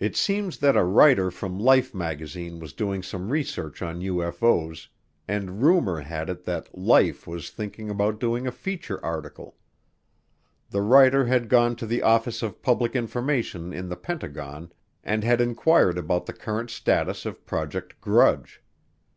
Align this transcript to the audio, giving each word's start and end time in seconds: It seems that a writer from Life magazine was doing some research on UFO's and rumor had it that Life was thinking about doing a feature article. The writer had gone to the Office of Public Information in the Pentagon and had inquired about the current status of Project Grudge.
It 0.00 0.16
seems 0.16 0.58
that 0.58 0.74
a 0.76 0.82
writer 0.82 1.30
from 1.30 1.56
Life 1.56 1.94
magazine 1.94 2.58
was 2.58 2.72
doing 2.72 3.00
some 3.00 3.30
research 3.30 3.80
on 3.80 4.00
UFO's 4.00 4.88
and 5.28 5.62
rumor 5.62 6.00
had 6.00 6.28
it 6.28 6.42
that 6.46 6.76
Life 6.76 7.28
was 7.28 7.48
thinking 7.48 7.88
about 7.88 8.18
doing 8.18 8.48
a 8.48 8.50
feature 8.50 8.98
article. 9.04 9.56
The 10.70 10.82
writer 10.82 11.26
had 11.26 11.48
gone 11.48 11.76
to 11.76 11.86
the 11.86 12.02
Office 12.02 12.42
of 12.42 12.60
Public 12.60 12.96
Information 12.96 13.72
in 13.72 13.88
the 13.88 13.94
Pentagon 13.94 14.72
and 15.04 15.22
had 15.22 15.40
inquired 15.40 15.96
about 15.96 16.26
the 16.26 16.32
current 16.32 16.70
status 16.70 17.24
of 17.24 17.46
Project 17.46 18.00
Grudge. 18.00 18.60